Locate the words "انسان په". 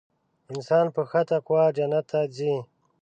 0.53-1.01